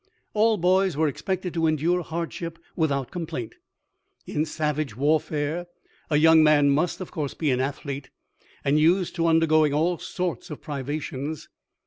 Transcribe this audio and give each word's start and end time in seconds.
All 0.33 0.57
boys 0.57 0.97
were 0.97 1.07
expected 1.07 1.53
to 1.53 1.67
endure 1.67 2.01
hardship 2.01 2.57
without 2.75 3.11
complaint. 3.11 3.53
In 4.25 4.45
savage 4.45 4.97
warfare, 4.97 5.67
a 6.09 6.17
young 6.17 6.43
man 6.43 6.71
must, 6.71 7.01
of 7.01 7.11
course, 7.11 7.35
be 7.35 7.51
an 7.51 7.59
athlete 7.59 8.09
and 8.65 8.79
used 8.79 9.13
to 9.17 9.27
undergoing 9.27 9.75
all 9.75 9.99
sorts 9.99 10.49
of 10.49 10.59
privations. 10.59 11.49